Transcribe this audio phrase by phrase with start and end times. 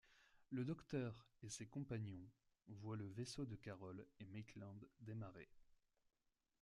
[0.49, 2.25] Le Docteur et ses compagnons
[2.69, 5.47] voient le vaisseau de Carol et Maitland démarrer.